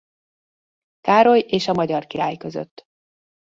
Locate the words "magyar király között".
1.73-2.85